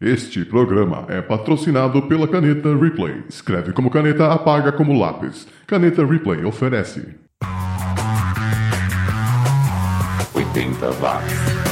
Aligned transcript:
Este 0.00 0.44
programa 0.44 1.06
é 1.08 1.20
patrocinado 1.20 2.00
pela 2.02 2.28
caneta 2.28 2.68
Replay. 2.72 3.24
Escreve 3.28 3.72
como 3.72 3.90
caneta, 3.90 4.32
apaga 4.32 4.70
como 4.70 4.96
lápis. 4.96 5.48
Caneta 5.66 6.06
Replay 6.06 6.44
oferece. 6.44 7.16
80 10.32 10.90
watts. 11.02 11.67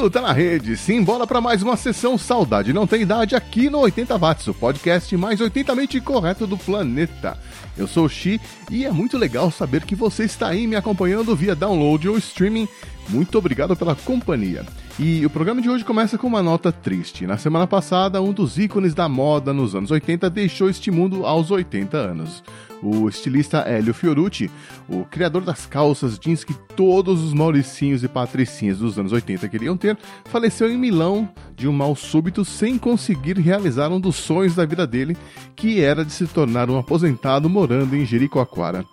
Subiu, 0.00 0.10
tá 0.10 0.22
na 0.22 0.32
rede. 0.32 0.78
Sim, 0.78 1.02
bola 1.04 1.26
para 1.26 1.42
mais 1.42 1.62
uma 1.62 1.76
sessão 1.76 2.16
Saudade 2.16 2.72
Não 2.72 2.86
Tem 2.86 3.02
Idade 3.02 3.36
aqui 3.36 3.68
no 3.68 3.80
80 3.80 4.16
Watts, 4.16 4.46
o 4.46 4.54
podcast 4.54 5.14
mais 5.14 5.40
80mente 5.40 6.00
correto 6.00 6.46
do 6.46 6.56
planeta. 6.56 7.36
Eu 7.76 7.86
sou 7.86 8.06
o 8.06 8.08
Xi 8.08 8.40
e 8.70 8.86
é 8.86 8.90
muito 8.90 9.18
legal 9.18 9.50
saber 9.50 9.84
que 9.84 9.94
você 9.94 10.24
está 10.24 10.48
aí 10.48 10.66
me 10.66 10.74
acompanhando 10.74 11.36
via 11.36 11.54
download 11.54 12.08
ou 12.08 12.16
streaming. 12.16 12.66
Muito 13.10 13.36
obrigado 13.36 13.76
pela 13.76 13.94
companhia. 13.94 14.64
E 14.98 15.26
o 15.26 15.28
programa 15.28 15.60
de 15.60 15.68
hoje 15.68 15.84
começa 15.84 16.16
com 16.16 16.26
uma 16.26 16.42
nota 16.42 16.72
triste. 16.72 17.26
Na 17.26 17.36
semana 17.36 17.66
passada, 17.66 18.22
um 18.22 18.32
dos 18.32 18.56
ícones 18.56 18.94
da 18.94 19.06
moda 19.06 19.52
nos 19.52 19.74
anos 19.74 19.90
80 19.90 20.30
deixou 20.30 20.70
este 20.70 20.90
mundo 20.90 21.26
aos 21.26 21.50
80 21.50 21.96
anos. 21.98 22.42
O 22.82 23.08
estilista 23.08 23.58
Hélio 23.58 23.92
Fiorucci, 23.92 24.50
o 24.88 25.04
criador 25.04 25.42
das 25.42 25.66
calças 25.66 26.18
jeans 26.18 26.44
que 26.44 26.54
todos 26.74 27.22
os 27.22 27.34
mauricinhos 27.34 28.02
e 28.02 28.08
patricinhas 28.08 28.78
dos 28.78 28.98
anos 28.98 29.12
80 29.12 29.48
queriam 29.48 29.76
ter, 29.76 29.98
faleceu 30.24 30.70
em 30.70 30.78
Milão 30.78 31.28
de 31.54 31.68
um 31.68 31.72
mal 31.72 31.94
súbito 31.94 32.44
sem 32.44 32.78
conseguir 32.78 33.38
realizar 33.38 33.90
um 33.90 34.00
dos 34.00 34.16
sonhos 34.16 34.54
da 34.54 34.64
vida 34.64 34.86
dele, 34.86 35.16
que 35.54 35.80
era 35.80 36.04
de 36.04 36.12
se 36.12 36.26
tornar 36.26 36.70
um 36.70 36.78
aposentado 36.78 37.50
morando 37.50 37.94
em 37.94 38.06
Jericoacoara. 38.06 38.84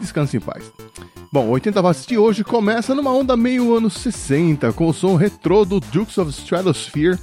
Descanse 0.00 0.36
em 0.36 0.40
paz. 0.40 0.72
Bom, 1.32 1.48
o 1.48 1.50
80 1.50 1.82
Watts 1.82 2.06
de 2.06 2.16
hoje 2.16 2.42
começa 2.44 2.94
numa 2.94 3.12
onda 3.12 3.36
meio 3.36 3.76
anos 3.76 3.94
60, 3.94 4.72
com 4.72 4.88
o 4.88 4.94
som 4.94 5.16
retrô 5.16 5.64
do 5.64 5.80
Dukes 5.80 6.16
of 6.16 6.30
Stratosphere, 6.30 7.18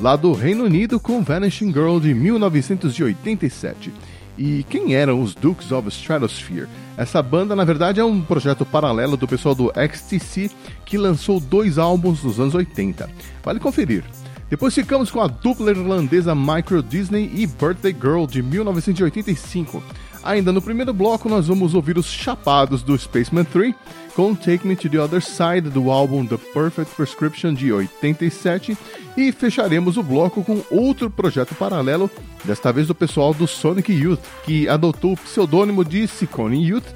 lá 0.00 0.16
do 0.16 0.32
Reino 0.32 0.64
Unido 0.64 0.98
com 0.98 1.22
Vanishing 1.22 1.72
Girl 1.72 1.98
de 1.98 2.12
1987. 2.12 3.92
E 4.36 4.64
quem 4.68 4.94
eram 4.94 5.22
os 5.22 5.34
Dukes 5.34 5.70
of 5.70 5.88
Stratosphere? 5.88 6.68
Essa 6.96 7.22
banda, 7.22 7.54
na 7.54 7.64
verdade, 7.64 8.00
é 8.00 8.04
um 8.04 8.20
projeto 8.20 8.64
paralelo 8.64 9.16
do 9.16 9.28
pessoal 9.28 9.54
do 9.54 9.72
XTC 9.74 10.50
que 10.84 10.98
lançou 10.98 11.38
dois 11.38 11.78
álbuns 11.78 12.22
nos 12.22 12.40
anos 12.40 12.54
80. 12.54 13.08
Vale 13.42 13.60
conferir. 13.60 14.04
Depois 14.50 14.74
ficamos 14.74 15.10
com 15.10 15.20
a 15.20 15.26
dupla 15.26 15.70
irlandesa 15.70 16.34
Micro 16.34 16.82
Disney 16.82 17.30
e 17.34 17.46
Birthday 17.46 17.92
Girl 17.92 18.26
de 18.26 18.42
1985. 18.42 19.82
Ainda 20.22 20.52
no 20.52 20.62
primeiro 20.62 20.92
bloco, 20.92 21.28
nós 21.28 21.48
vamos 21.48 21.74
ouvir 21.74 21.98
os 21.98 22.06
chapados 22.06 22.82
do 22.82 22.96
Spaceman 22.96 23.44
3 23.44 23.74
com 24.14 24.34
Take 24.34 24.66
Me 24.66 24.76
to 24.76 24.88
the 24.88 24.98
Other 24.98 25.20
Side 25.20 25.70
do 25.70 25.90
álbum 25.90 26.24
The 26.24 26.36
Perfect 26.36 26.94
Prescription 26.94 27.52
de 27.52 27.72
87 27.72 28.76
e 29.16 29.32
fecharemos 29.32 29.96
o 29.96 30.02
bloco 30.02 30.42
com 30.44 30.62
outro 30.70 31.10
projeto 31.10 31.54
paralelo, 31.54 32.10
desta 32.44 32.72
vez 32.72 32.86
do 32.86 32.94
pessoal 32.94 33.34
do 33.34 33.46
Sonic 33.46 33.92
Youth, 33.92 34.20
que 34.44 34.68
adotou 34.68 35.12
o 35.12 35.16
pseudônimo 35.16 35.84
de 35.84 36.06
Sicone 36.06 36.64
Youth, 36.64 36.86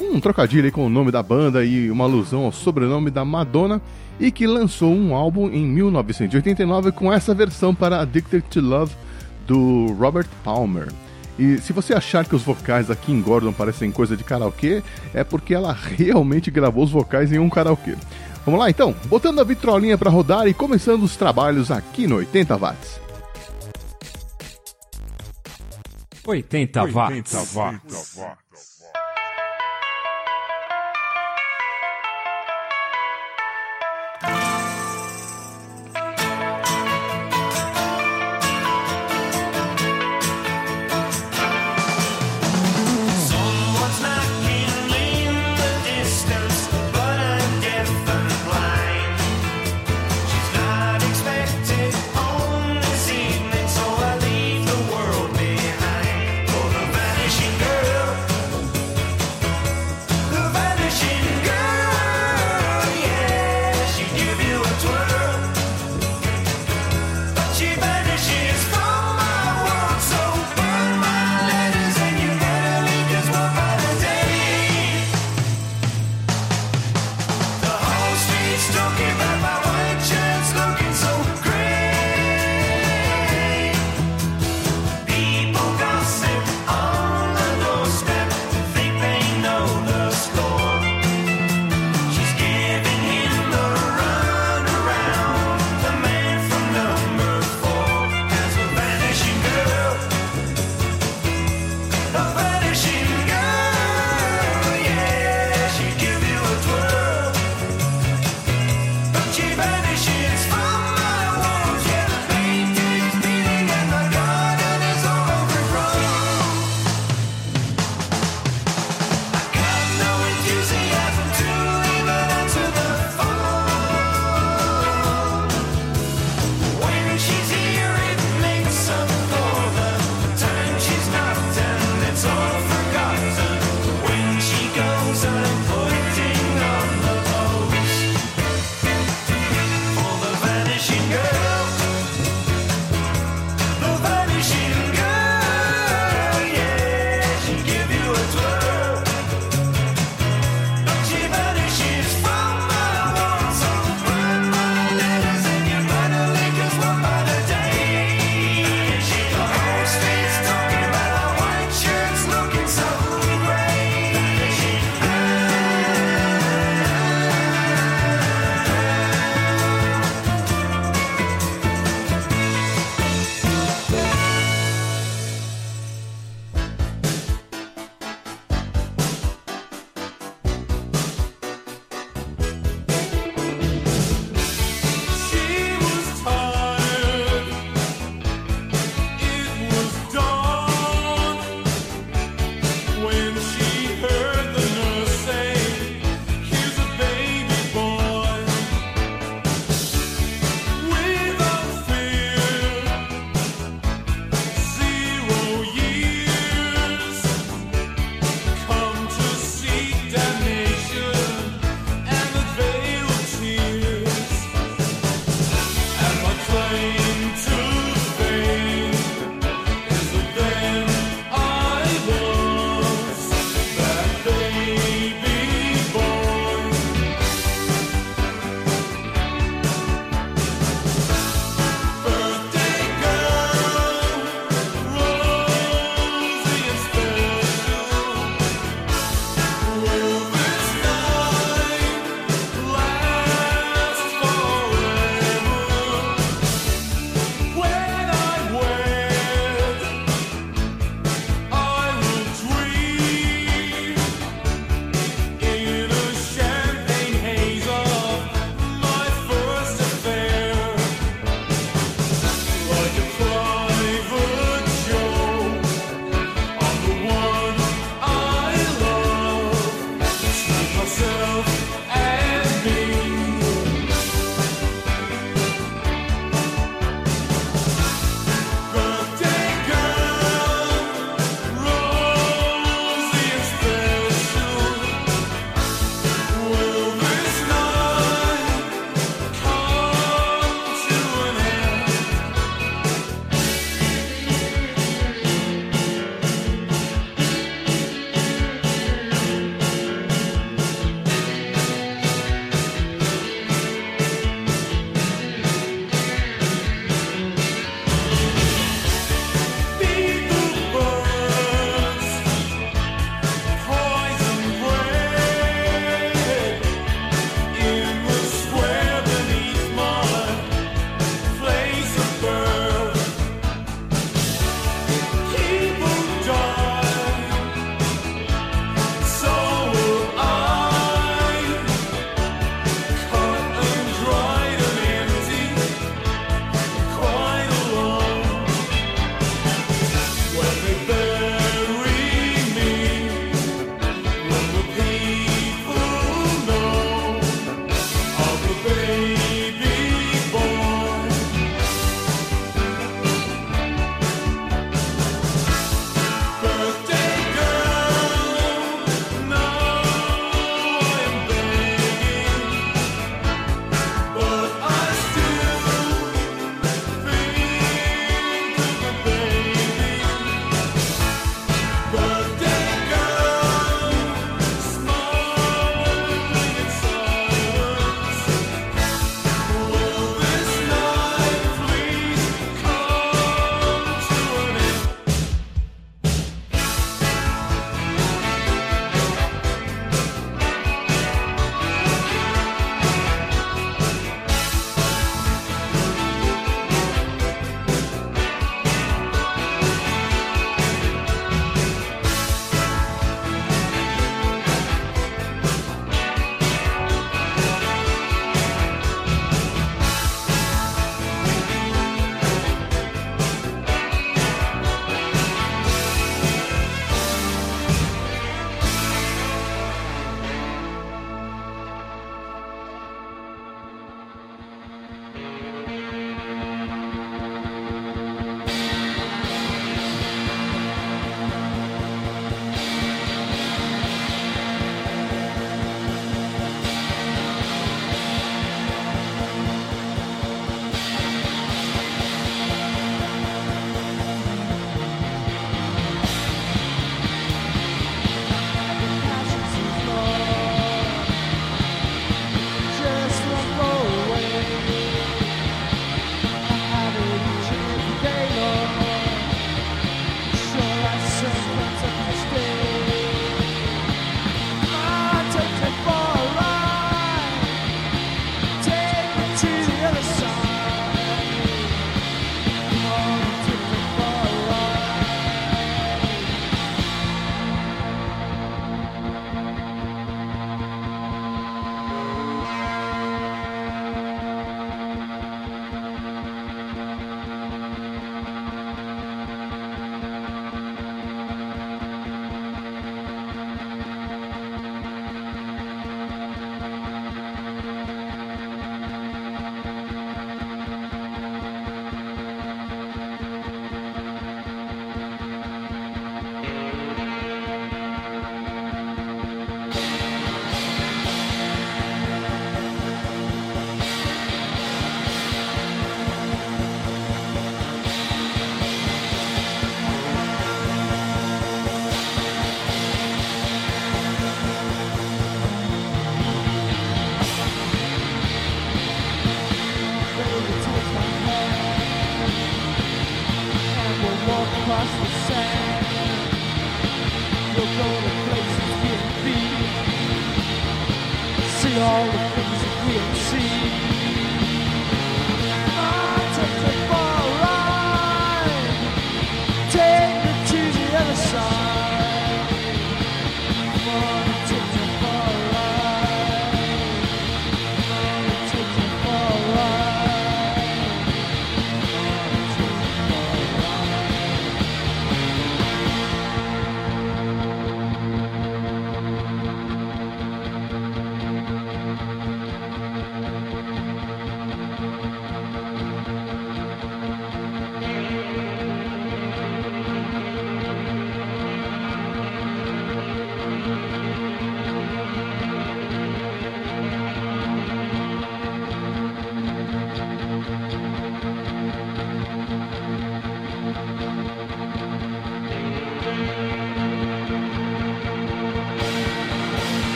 um 0.00 0.20
trocadilho 0.20 0.70
com 0.72 0.86
o 0.86 0.90
nome 0.90 1.10
da 1.10 1.22
banda 1.22 1.64
e 1.64 1.90
uma 1.90 2.04
alusão 2.04 2.44
ao 2.44 2.52
sobrenome 2.52 3.10
da 3.10 3.24
Madonna, 3.24 3.80
e 4.18 4.30
que 4.30 4.46
lançou 4.46 4.92
um 4.94 5.14
álbum 5.14 5.48
em 5.48 5.64
1989 5.64 6.92
com 6.92 7.12
essa 7.12 7.34
versão 7.34 7.74
para 7.74 8.00
Addicted 8.00 8.44
to 8.48 8.60
Love 8.60 8.94
do 9.46 9.86
Robert 9.98 10.28
Palmer. 10.42 10.88
E 11.38 11.58
se 11.58 11.72
você 11.72 11.94
achar 11.94 12.24
que 12.24 12.34
os 12.34 12.42
vocais 12.42 12.86
da 12.86 12.96
Kim 12.96 13.20
Gordon 13.20 13.52
parecem 13.52 13.90
coisa 13.92 14.16
de 14.16 14.24
karaokê, 14.24 14.82
é 15.12 15.22
porque 15.22 15.54
ela 15.54 15.72
realmente 15.72 16.50
gravou 16.50 16.84
os 16.84 16.90
vocais 16.90 17.32
em 17.32 17.38
um 17.38 17.50
karaokê. 17.50 17.94
Vamos 18.44 18.60
lá 18.60 18.70
então, 18.70 18.94
botando 19.06 19.40
a 19.40 19.44
vitrolinha 19.44 19.98
para 19.98 20.10
rodar 20.10 20.46
e 20.46 20.54
começando 20.54 21.02
os 21.02 21.16
trabalhos 21.16 21.70
aqui 21.70 22.06
no 22.06 22.16
80 22.16 22.56
watts. 22.56 23.00
80 26.24 26.86
watts. 26.86 27.34
80 27.34 27.54
watts. 27.54 28.08
Someone's 28.08 28.45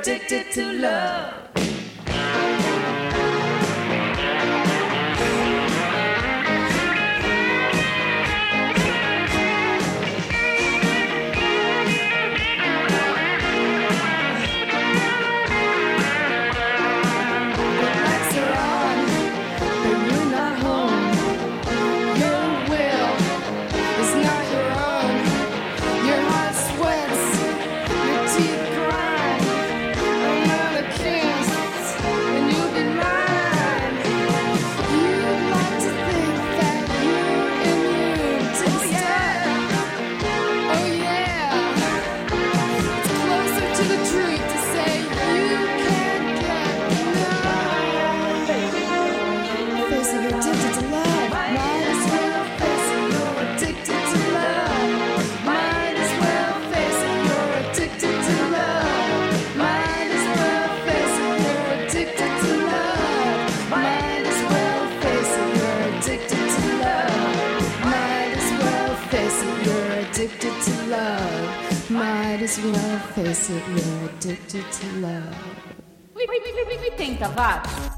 Addicted 0.00 0.50
to 0.50 0.72
love. 0.72 1.39
80 77.20 77.28
watts. 77.28 77.90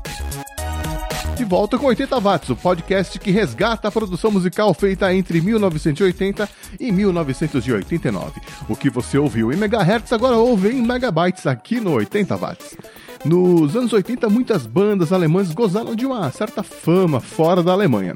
De 1.36 1.44
volta 1.44 1.78
com 1.78 1.86
80 1.86 2.18
Watts, 2.20 2.50
o 2.50 2.56
podcast 2.56 3.18
que 3.20 3.30
resgata 3.30 3.86
a 3.86 3.90
produção 3.90 4.32
musical 4.32 4.74
feita 4.74 5.14
entre 5.14 5.40
1980 5.40 6.48
e 6.80 6.90
1989. 6.90 8.40
O 8.68 8.74
que 8.74 8.90
você 8.90 9.16
ouviu 9.18 9.52
em 9.52 9.56
megahertz 9.56 10.12
agora 10.12 10.36
ouve 10.36 10.70
em 10.70 10.82
megabytes 10.82 11.46
aqui 11.46 11.80
no 11.80 11.92
80 11.92 12.36
Watts. 12.36 12.76
Nos 13.24 13.76
anos 13.76 13.92
80, 13.92 14.28
muitas 14.28 14.66
bandas 14.66 15.12
alemãs 15.12 15.52
gozaram 15.52 15.94
de 15.94 16.04
uma 16.04 16.28
certa 16.32 16.64
fama 16.64 17.20
fora 17.20 17.62
da 17.62 17.72
Alemanha. 17.72 18.14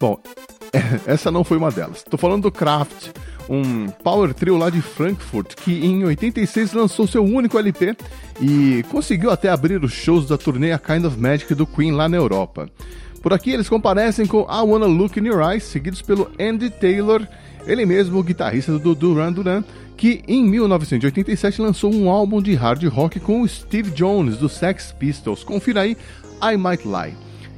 Bom, 0.00 0.20
essa 1.06 1.30
não 1.30 1.44
foi 1.44 1.56
uma 1.56 1.70
delas. 1.70 2.02
Tô 2.02 2.18
falando 2.18 2.42
do 2.42 2.52
Kraft, 2.52 3.10
um 3.48 3.88
power 3.88 4.34
trio 4.34 4.56
lá 4.56 4.70
de 4.70 4.82
Frankfurt, 4.82 5.54
que 5.54 5.84
em 5.84 6.04
86 6.04 6.72
lançou 6.72 7.06
seu 7.06 7.24
único 7.24 7.58
LP 7.58 7.96
e 8.40 8.84
conseguiu 8.90 9.30
até 9.30 9.48
abrir 9.48 9.82
os 9.82 9.92
shows 9.92 10.26
da 10.26 10.36
turnê 10.36 10.72
A 10.72 10.78
Kind 10.78 11.04
of 11.04 11.18
Magic 11.18 11.54
do 11.54 11.66
Queen 11.66 11.92
lá 11.92 12.08
na 12.08 12.16
Europa. 12.16 12.68
Por 13.22 13.32
aqui 13.32 13.50
eles 13.50 13.68
comparecem 13.68 14.26
com 14.26 14.42
I 14.42 14.62
Wanna 14.62 14.86
Look 14.86 15.18
in 15.18 15.26
Your 15.26 15.50
Eyes, 15.50 15.64
seguidos 15.64 16.02
pelo 16.02 16.30
Andy 16.38 16.70
Taylor, 16.70 17.26
ele 17.66 17.84
mesmo 17.84 18.18
o 18.18 18.22
guitarrista 18.22 18.78
do 18.78 18.94
Duran 18.94 19.32
Duran, 19.32 19.64
que 19.96 20.22
em 20.28 20.44
1987 20.44 21.60
lançou 21.60 21.92
um 21.92 22.08
álbum 22.08 22.40
de 22.40 22.54
hard 22.54 22.84
rock 22.84 23.18
com 23.18 23.42
o 23.42 23.48
Steve 23.48 23.90
Jones 23.90 24.36
do 24.36 24.48
Sex 24.48 24.94
Pistols. 24.96 25.42
Confira 25.42 25.80
aí 25.80 25.96
I 26.40 26.56
Might 26.56 26.86
Lie. 26.86 27.14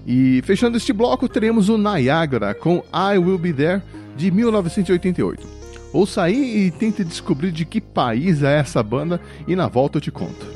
E 0.06 0.42
fechando 0.46 0.78
este 0.78 0.92
bloco, 0.92 1.28
teremos 1.28 1.68
o 1.68 1.76
Niagara 1.76 2.54
com 2.54 2.82
I 2.92 3.18
Will 3.18 3.38
Be 3.38 3.52
There 3.52 3.82
de 4.16 4.30
1988. 4.30 5.59
Ouça 5.92 6.22
aí 6.22 6.66
e 6.66 6.70
tente 6.70 7.02
descobrir 7.04 7.50
de 7.50 7.64
que 7.64 7.80
país 7.80 8.42
é 8.42 8.58
essa 8.58 8.82
banda 8.82 9.20
e 9.46 9.56
na 9.56 9.66
volta 9.66 9.98
eu 9.98 10.00
te 10.00 10.10
conto. 10.10 10.46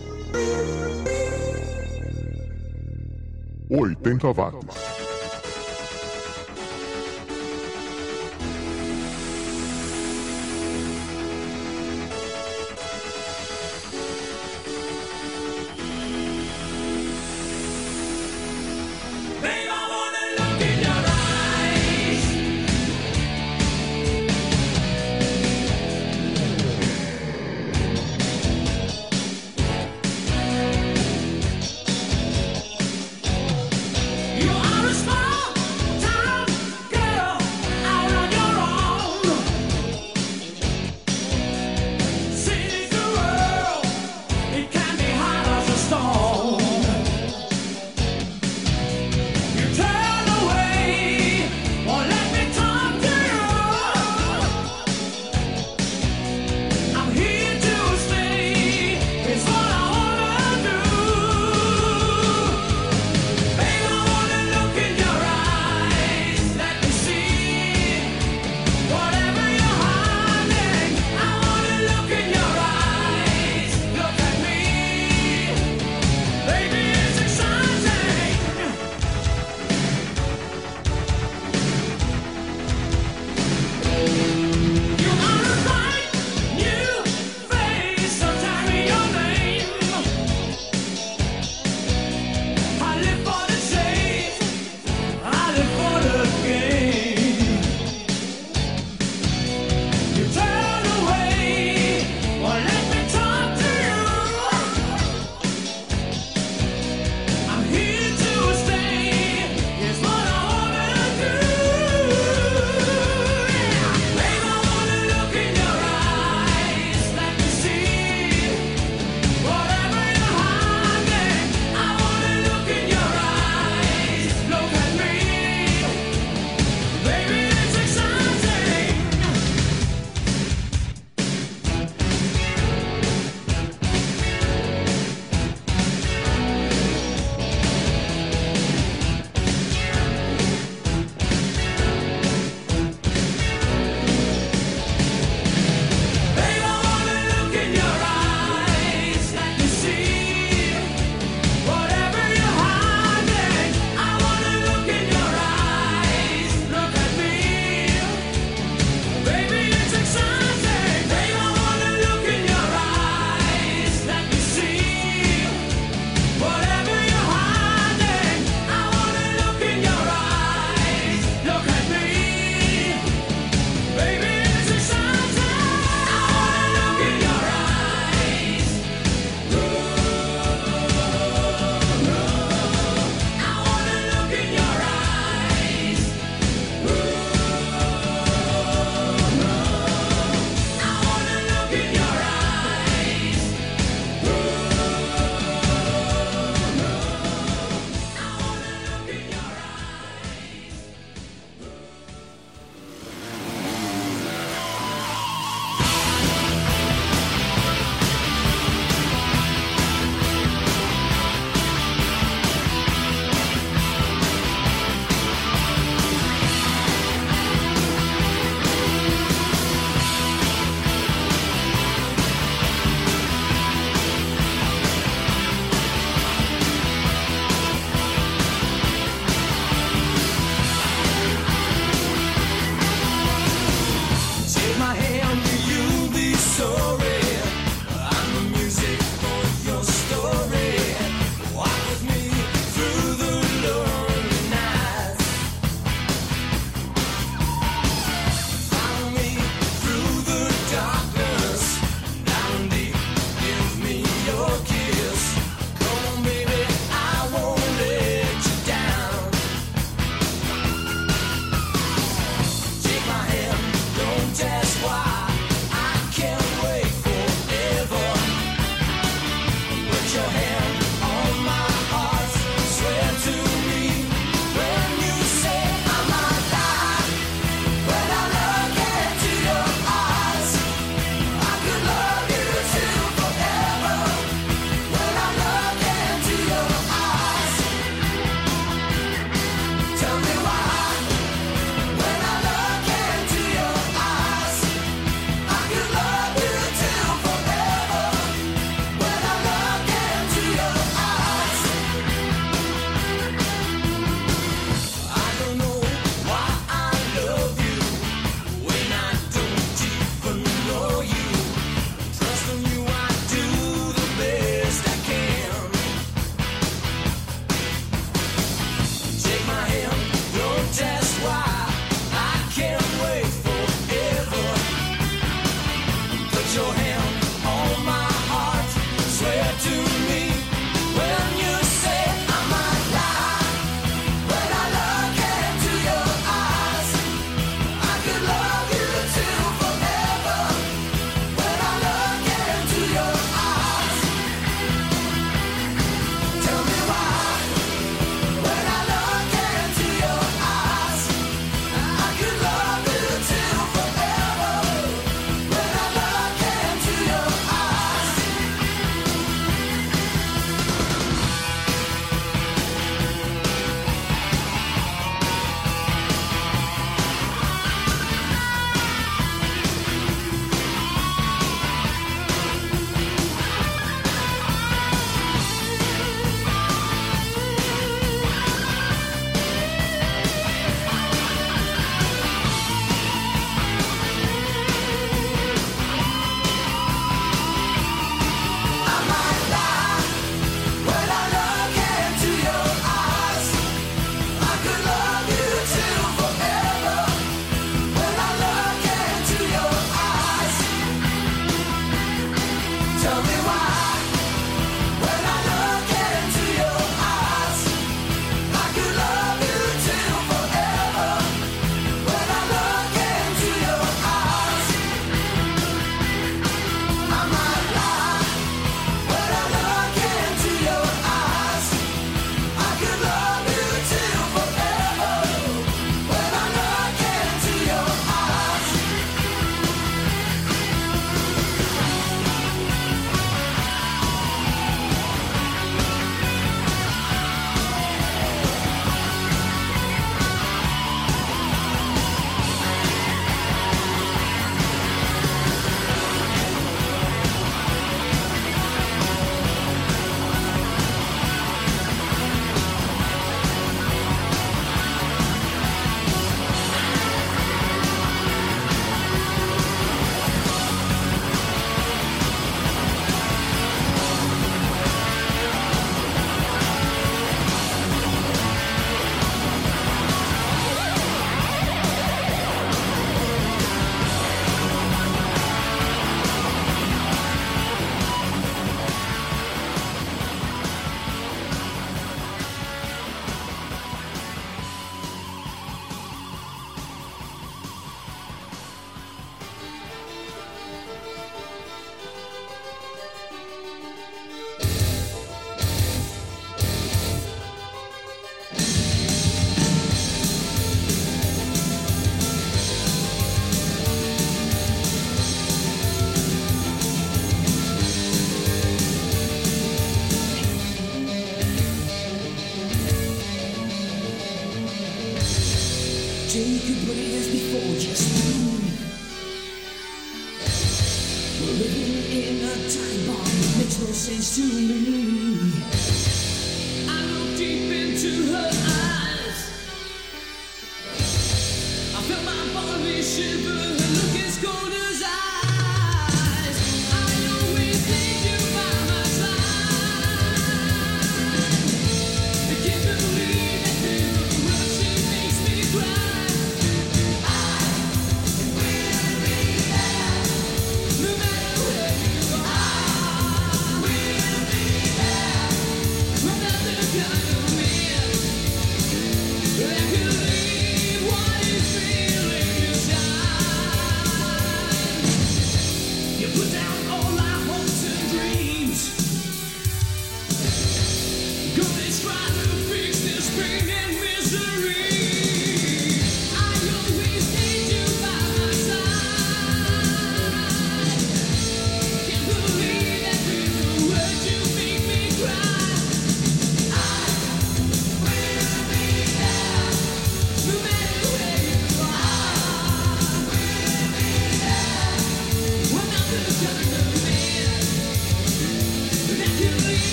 80 3.68 4.32
watts. 4.32 4.93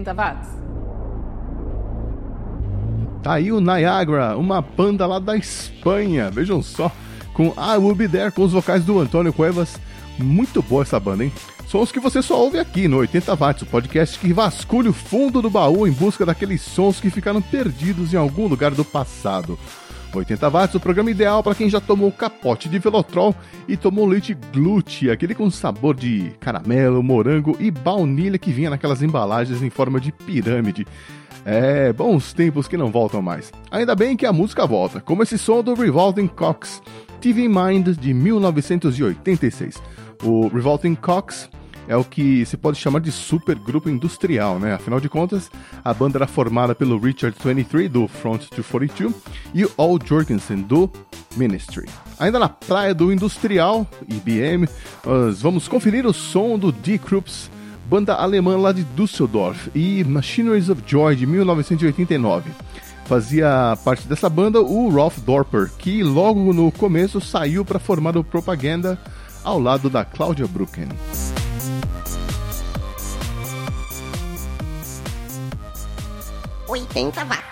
80 0.00 0.14
watts. 0.14 0.48
Tá 3.22 3.34
aí 3.34 3.52
o 3.52 3.60
Niagara, 3.60 4.36
uma 4.36 4.62
banda 4.62 5.06
lá 5.06 5.18
da 5.18 5.36
Espanha. 5.36 6.30
Vejam 6.30 6.62
só, 6.62 6.90
com 7.34 7.48
I 7.48 7.76
Will 7.76 7.94
Be 7.94 8.08
There, 8.08 8.32
com 8.32 8.42
os 8.42 8.52
vocais 8.52 8.84
do 8.84 8.98
Antônio 8.98 9.32
Cuevas. 9.32 9.78
Muito 10.18 10.62
boa 10.62 10.82
essa 10.82 10.98
banda, 10.98 11.24
hein? 11.24 11.32
Sons 11.66 11.92
que 11.92 12.00
você 12.00 12.20
só 12.20 12.38
ouve 12.40 12.58
aqui 12.58 12.88
no 12.88 12.98
80 12.98 13.36
Watts, 13.36 13.62
o 13.62 13.66
podcast 13.66 14.18
que 14.18 14.32
vasculha 14.32 14.90
o 14.90 14.94
fundo 14.94 15.40
do 15.40 15.48
baú 15.48 15.86
em 15.86 15.92
busca 15.92 16.26
daqueles 16.26 16.62
sons 16.62 16.98
que 16.98 17.10
ficaram 17.10 17.40
perdidos 17.40 18.12
em 18.12 18.16
algum 18.16 18.48
lugar 18.48 18.72
do 18.72 18.84
passado. 18.84 19.58
80 20.18 20.48
watts, 20.50 20.74
o 20.74 20.80
programa 20.80 21.10
ideal 21.10 21.42
para 21.42 21.54
quem 21.54 21.70
já 21.70 21.80
tomou 21.80 22.10
capote 22.10 22.68
de 22.68 22.78
Velotrol 22.78 23.34
e 23.68 23.76
tomou 23.76 24.06
leite 24.06 24.36
glute, 24.52 25.10
aquele 25.10 25.34
com 25.34 25.50
sabor 25.50 25.94
de 25.94 26.32
caramelo, 26.40 27.02
morango 27.02 27.56
e 27.60 27.70
baunilha 27.70 28.38
que 28.38 28.52
vinha 28.52 28.70
naquelas 28.70 29.02
embalagens 29.02 29.62
em 29.62 29.70
forma 29.70 30.00
de 30.00 30.12
pirâmide. 30.12 30.86
É, 31.44 31.92
bons 31.92 32.32
tempos 32.32 32.68
que 32.68 32.76
não 32.76 32.90
voltam 32.90 33.22
mais. 33.22 33.52
Ainda 33.70 33.94
bem 33.94 34.16
que 34.16 34.26
a 34.26 34.32
música 34.32 34.66
volta, 34.66 35.00
como 35.00 35.22
esse 35.22 35.38
som 35.38 35.62
do 35.62 35.74
Revolting 35.74 36.26
Cox, 36.26 36.82
TV 37.20 37.48
Mind 37.48 37.88
de 37.98 38.12
1986. 38.12 39.80
O 40.22 40.48
Revolting 40.48 40.94
Cox 40.94 41.48
é 41.90 41.96
o 41.96 42.04
que 42.04 42.46
se 42.46 42.56
pode 42.56 42.78
chamar 42.78 43.00
de 43.00 43.10
supergrupo 43.10 43.90
industrial, 43.90 44.60
né? 44.60 44.74
Afinal 44.74 45.00
de 45.00 45.08
contas, 45.08 45.50
a 45.84 45.92
banda 45.92 46.18
era 46.18 46.26
formada 46.28 46.72
pelo 46.72 46.96
Richard 46.96 47.36
23 47.44 47.90
do 47.90 48.06
Front 48.06 48.42
242 48.54 49.12
e 49.52 49.64
o 49.64 49.72
Al 49.76 49.98
Jorgensen 50.02 50.62
do 50.62 50.88
Ministry. 51.36 51.88
Ainda 52.16 52.38
na 52.38 52.48
praia 52.48 52.94
do 52.94 53.12
industrial 53.12 53.84
IBM, 54.08 54.68
nós 55.04 55.42
vamos 55.42 55.66
conferir 55.66 56.06
o 56.06 56.12
som 56.12 56.56
do 56.56 56.70
D 56.70 56.96
Krups, 56.96 57.50
banda 57.86 58.14
alemã 58.14 58.56
lá 58.56 58.70
de 58.70 58.84
Düsseldorf, 58.84 59.68
e 59.74 60.04
Machineries 60.04 60.68
of 60.68 60.80
Joy 60.86 61.16
de 61.16 61.26
1989. 61.26 62.52
Fazia 63.06 63.76
parte 63.84 64.06
dessa 64.06 64.30
banda 64.30 64.62
o 64.62 64.88
Rolf 64.90 65.18
Dorper, 65.18 65.68
que 65.76 66.04
logo 66.04 66.52
no 66.52 66.70
começo 66.70 67.20
saiu 67.20 67.64
para 67.64 67.80
formar 67.80 68.16
o 68.16 68.22
Propaganda 68.22 68.96
ao 69.42 69.58
lado 69.58 69.90
da 69.90 70.04
Claudia 70.04 70.46
Brucken. 70.46 70.86
Oitenta 76.70 77.24
watts. 77.24 77.49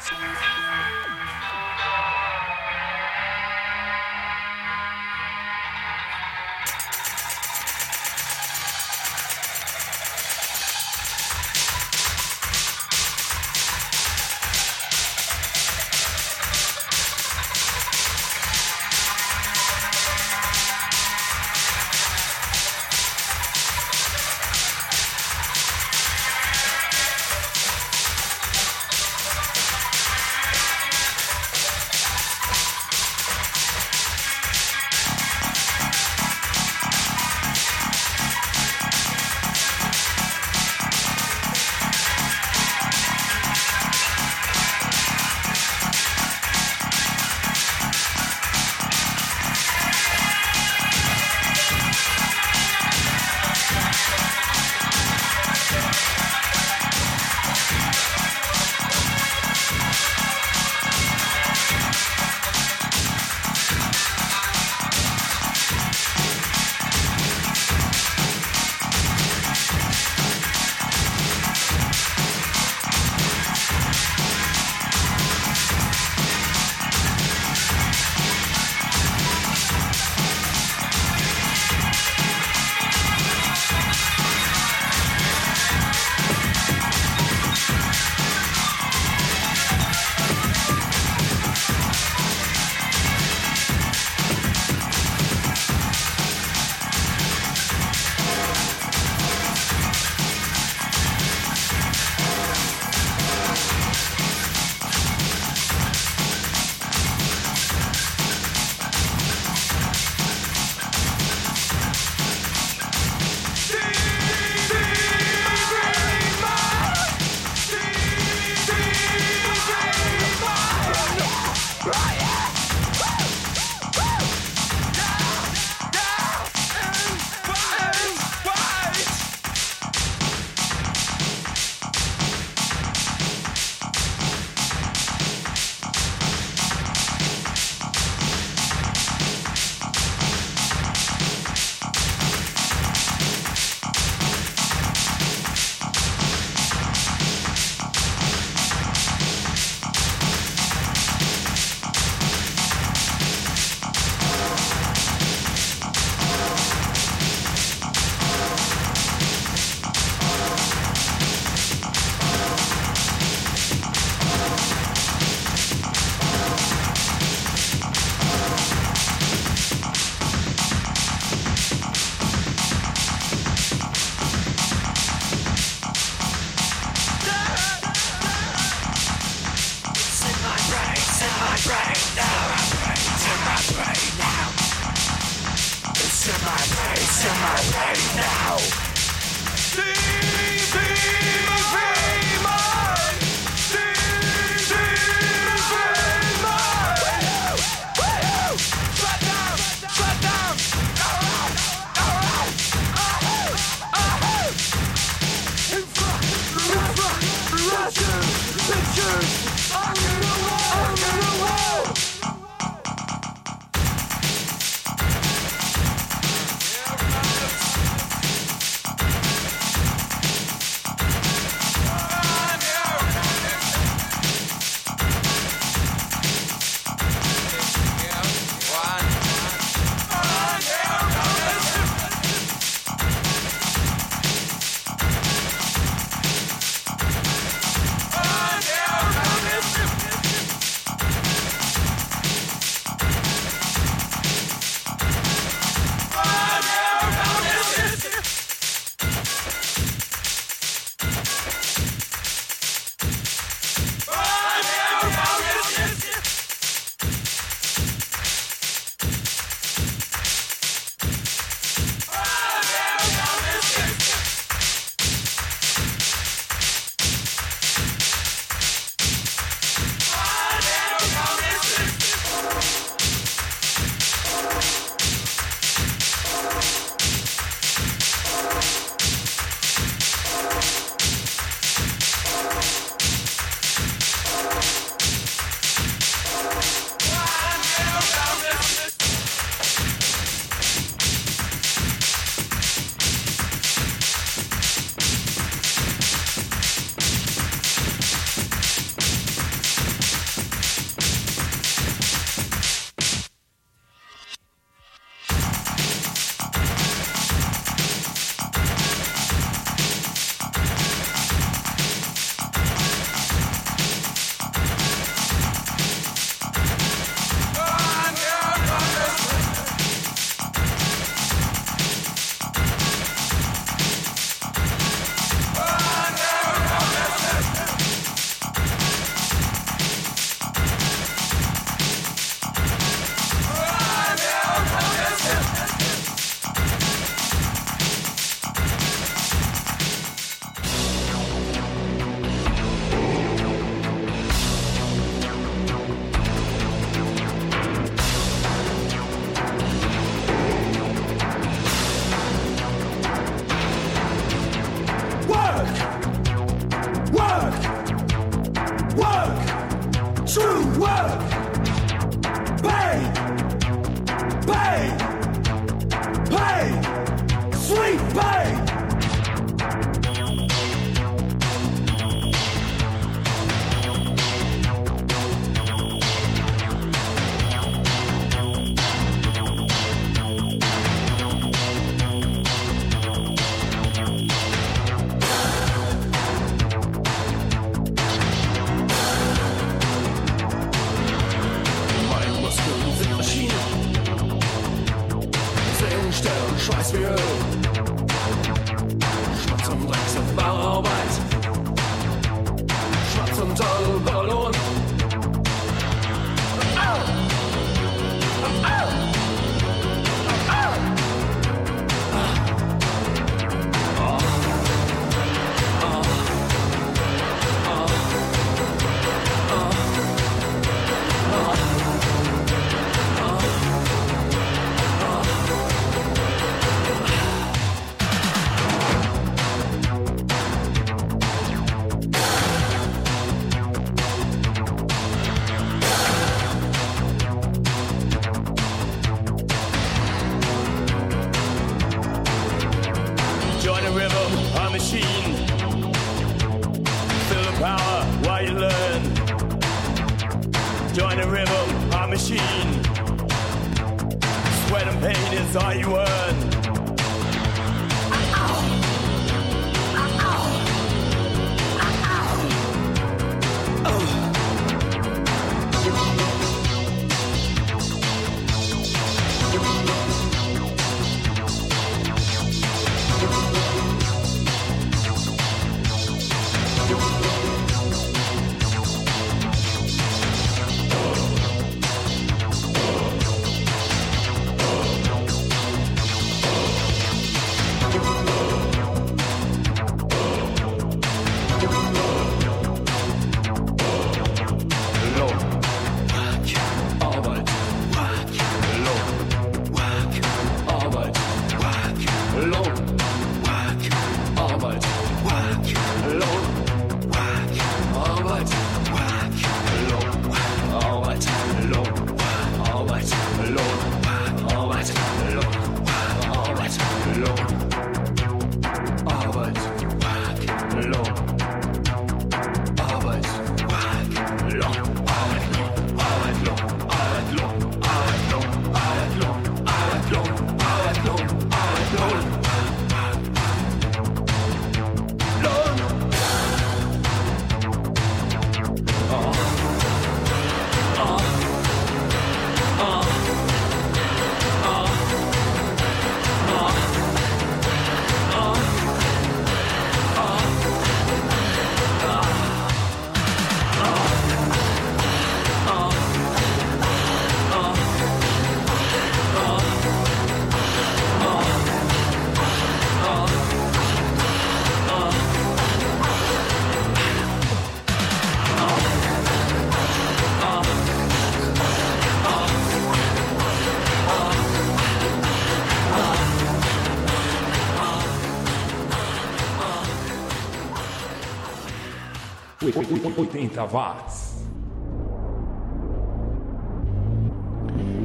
80 583.16 583.64
watts. 583.64 584.39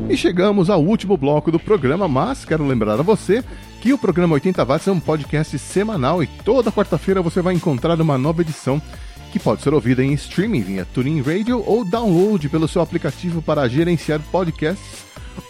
E 0.09 0.17
chegamos 0.17 0.69
ao 0.69 0.83
último 0.83 1.17
bloco 1.17 1.51
do 1.51 1.59
programa, 1.59 2.07
mas 2.07 2.45
quero 2.45 2.67
lembrar 2.67 2.99
a 2.99 3.03
você 3.03 3.43
que 3.81 3.93
o 3.93 3.97
programa 3.97 4.35
80 4.35 4.63
Watts 4.63 4.87
é 4.87 4.91
um 4.91 4.99
podcast 4.99 5.57
semanal 5.57 6.21
e 6.21 6.27
toda 6.27 6.71
quarta-feira 6.71 7.21
você 7.21 7.41
vai 7.41 7.53
encontrar 7.53 7.99
uma 7.99 8.17
nova 8.17 8.41
edição 8.41 8.81
que 9.31 9.39
pode 9.39 9.61
ser 9.61 9.73
ouvida 9.73 10.03
em 10.03 10.13
streaming 10.13 10.61
via 10.61 10.85
TuneIn 10.85 11.21
Radio 11.21 11.63
ou 11.65 11.83
download 11.83 12.47
pelo 12.49 12.67
seu 12.67 12.81
aplicativo 12.81 13.41
para 13.41 13.67
gerenciar 13.67 14.19
podcasts 14.31 15.05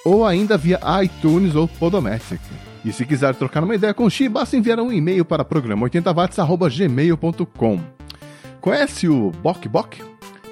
ou 0.05 0.25
ainda 0.25 0.57
via 0.57 0.79
iTunes 1.03 1.55
ou 1.55 1.67
Podomatic. 1.67 2.39
E 2.86 2.93
se 2.93 3.05
quiser 3.05 3.36
trocar 3.36 3.63
uma 3.63 3.75
ideia 3.75 3.93
com 3.93 4.05
o 4.05 4.09
Xi, 4.09 4.29
basta 4.29 4.55
enviar 4.55 4.79
um 4.79 4.91
e-mail 4.91 5.25
para 5.25 5.45
programa80watts.gmail.com. 5.45 8.02
Conhece 8.64 9.09
o 9.09 9.30
Bok 9.30 9.68
Bok? 9.68 10.01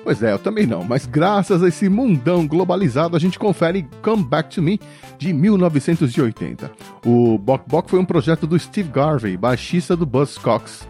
Pois 0.03 0.22
é, 0.22 0.34
eu 0.34 0.38
também 0.38 0.68
não, 0.68 0.84
mas 0.84 1.05
graças 1.05 1.64
a 1.64 1.70
esse 1.70 1.88
mundão 1.88 2.45
globalizado 2.45 3.16
a 3.16 3.20
gente 3.20 3.39
confere 3.39 3.88
Come 4.01 4.22
Back 4.22 4.53
to 4.53 4.62
Me 4.62 4.82
de 5.18 5.32
1980. 5.32 6.70
O 7.05 7.38
Bok 7.38 7.64
Bok 7.70 7.89
foi 7.89 7.99
um 7.99 8.03
projeto 8.03 8.45
do 8.45 8.59
Steve 8.59 8.89
Garvey, 8.89 9.38
baixista 9.38 9.95
do 9.95 10.05
Buzzcocks. 10.05 10.86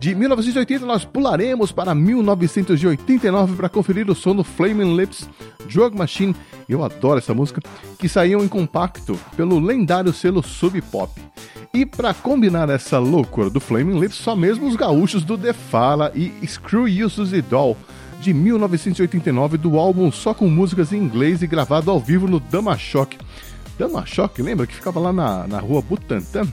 De 0.00 0.14
1980 0.14 0.86
nós 0.86 1.04
pularemos 1.04 1.70
para 1.72 1.94
1989 1.94 3.54
para 3.54 3.68
conferir 3.68 4.10
o 4.10 4.14
som 4.14 4.34
do 4.34 4.42
Flaming 4.42 4.96
Lips, 4.96 5.28
Drug 5.70 5.94
Machine, 5.94 6.34
eu 6.66 6.82
adoro 6.82 7.18
essa 7.18 7.34
música, 7.34 7.60
que 7.98 8.08
saíam 8.08 8.42
em 8.42 8.48
compacto 8.48 9.20
pelo 9.36 9.60
lendário 9.60 10.10
selo 10.14 10.42
Sub 10.42 10.80
Pop. 10.80 11.12
E 11.74 11.84
para 11.84 12.14
combinar 12.14 12.70
essa 12.70 12.98
loucura 12.98 13.50
do 13.50 13.60
Flaming 13.60 14.00
Lips, 14.00 14.16
só 14.16 14.34
mesmo 14.34 14.68
os 14.68 14.74
gaúchos 14.74 15.22
do 15.22 15.36
The 15.36 15.52
Fala 15.52 16.10
e 16.14 16.32
Screw 16.46 16.88
You 16.88 17.10
Suzy 17.10 17.42
Doll, 17.42 17.76
de 18.22 18.32
1989, 18.32 19.58
do 19.58 19.78
álbum 19.78 20.10
só 20.10 20.32
com 20.32 20.48
músicas 20.48 20.94
em 20.94 20.96
inglês 20.96 21.42
e 21.42 21.46
gravado 21.46 21.90
ao 21.90 22.00
vivo 22.00 22.26
no 22.26 22.40
Dama 22.40 22.76
Shock. 22.78 23.18
Dama 23.78 24.04
lembra 24.38 24.66
que 24.66 24.74
ficava 24.74 24.98
lá 24.98 25.12
na, 25.12 25.46
na 25.46 25.58
rua 25.58 25.82
Butantã? 25.82 26.46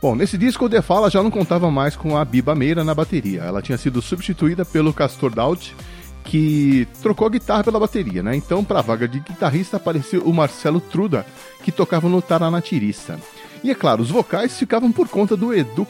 Bom, 0.00 0.14
nesse 0.14 0.38
disco 0.38 0.64
o 0.64 0.68
The 0.68 0.80
Fala 0.80 1.10
já 1.10 1.22
não 1.22 1.30
contava 1.30 1.70
mais 1.70 1.94
com 1.94 2.16
a 2.16 2.24
Biba 2.24 2.54
Meira 2.54 2.82
na 2.82 2.94
bateria. 2.94 3.42
Ela 3.42 3.60
tinha 3.60 3.76
sido 3.76 4.00
substituída 4.00 4.64
pelo 4.64 4.94
Castor 4.94 5.34
Daut, 5.34 5.76
que 6.24 6.88
trocou 7.02 7.26
a 7.26 7.30
guitarra 7.30 7.64
pela 7.64 7.78
bateria, 7.78 8.22
né? 8.22 8.34
Então, 8.34 8.64
para 8.64 8.78
a 8.78 8.82
vaga 8.82 9.06
de 9.06 9.20
guitarrista 9.20 9.76
apareceu 9.76 10.22
o 10.22 10.32
Marcelo 10.32 10.80
Truda, 10.80 11.26
que 11.62 11.70
tocava 11.70 12.08
no 12.08 12.22
Taranatirista. 12.22 13.20
E 13.62 13.70
é 13.70 13.74
claro, 13.74 14.02
os 14.02 14.10
vocais 14.10 14.58
ficavam 14.58 14.90
por 14.90 15.06
conta 15.06 15.36
do 15.36 15.52
Edu 15.52 15.86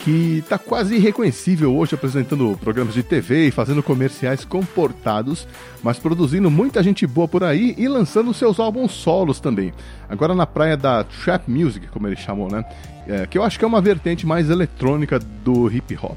que 0.00 0.38
está 0.38 0.58
quase 0.58 0.96
irreconhecível 0.96 1.76
hoje 1.76 1.94
apresentando 1.94 2.58
programas 2.60 2.94
de 2.94 3.02
TV 3.02 3.48
e 3.48 3.50
fazendo 3.50 3.82
comerciais 3.82 4.44
comportados, 4.44 5.46
mas 5.82 5.98
produzindo 5.98 6.50
muita 6.50 6.82
gente 6.82 7.06
boa 7.06 7.28
por 7.28 7.44
aí 7.44 7.74
e 7.76 7.86
lançando 7.86 8.32
seus 8.32 8.58
álbuns 8.58 8.92
solos 8.92 9.40
também. 9.40 9.72
Agora 10.08 10.34
na 10.34 10.46
praia 10.46 10.76
da 10.76 11.04
Trap 11.04 11.48
Music, 11.48 11.86
como 11.88 12.06
ele 12.06 12.16
chamou, 12.16 12.50
né? 12.50 12.64
É, 13.06 13.26
que 13.26 13.36
eu 13.36 13.42
acho 13.42 13.58
que 13.58 13.64
é 13.64 13.68
uma 13.68 13.80
vertente 13.80 14.26
mais 14.26 14.48
eletrônica 14.48 15.18
do 15.18 15.70
hip 15.70 15.96
hop. 16.02 16.16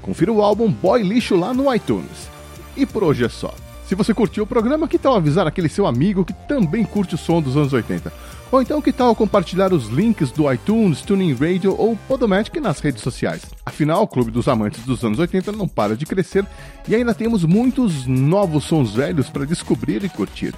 Confira 0.00 0.32
o 0.32 0.42
álbum 0.42 0.70
Boy 0.70 1.02
Lixo 1.02 1.36
lá 1.36 1.52
no 1.52 1.72
iTunes. 1.74 2.30
E 2.76 2.86
por 2.86 3.04
hoje 3.04 3.24
é 3.24 3.28
só. 3.28 3.54
Se 3.86 3.94
você 3.94 4.14
curtiu 4.14 4.44
o 4.44 4.46
programa, 4.46 4.86
que 4.88 4.98
tal 4.98 5.16
avisar 5.16 5.46
aquele 5.46 5.68
seu 5.68 5.86
amigo 5.86 6.24
que 6.24 6.32
também 6.46 6.84
curte 6.84 7.14
o 7.14 7.18
som 7.18 7.42
dos 7.42 7.56
anos 7.56 7.72
80? 7.72 8.12
Ou 8.50 8.62
então 8.62 8.80
que 8.80 8.92
tal 8.92 9.14
compartilhar 9.14 9.72
os 9.74 9.88
links 9.88 10.30
do 10.30 10.50
iTunes, 10.50 11.02
Tuning 11.02 11.34
Radio 11.34 11.76
ou 11.78 11.96
Podomatic 12.08 12.56
nas 12.56 12.80
redes 12.80 13.02
sociais? 13.02 13.42
Afinal, 13.64 14.02
o 14.02 14.08
Clube 14.08 14.30
dos 14.30 14.48
Amantes 14.48 14.84
dos 14.84 15.04
anos 15.04 15.18
80 15.18 15.52
não 15.52 15.68
para 15.68 15.94
de 15.94 16.06
crescer 16.06 16.46
e 16.88 16.94
ainda 16.94 17.14
temos 17.14 17.44
muitos 17.44 18.06
novos 18.06 18.64
sons 18.64 18.94
velhos 18.94 19.28
para 19.28 19.44
descobrir 19.44 20.02
e 20.02 20.08
curtir. 20.08 20.54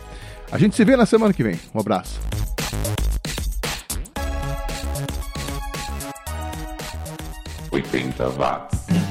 A 0.52 0.58
gente 0.58 0.76
se 0.76 0.84
vê 0.84 0.96
na 0.96 1.06
semana 1.06 1.34
que 1.34 1.42
vem. 1.42 1.58
Um 1.74 1.80
abraço. 1.80 2.20
Oitenta 7.72 8.28
watts. 8.30 9.09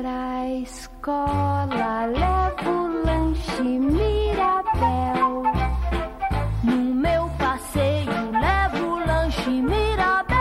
pra 0.00 0.46
escola, 0.62 2.06
levo 2.06 2.86
lanche 3.04 3.62
Mirabel. 3.62 5.42
No 6.62 6.94
meu 6.94 7.28
passeio, 7.30 8.30
levo 8.30 9.04
lanche 9.04 9.50
Mirabel. 9.50 10.38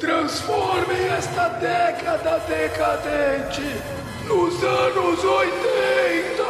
transformem 0.00 1.08
esta 1.14 1.48
década 1.48 2.38
decadente 2.48 3.60
nos 4.26 4.64
anos 4.64 5.22
80. 5.22 6.49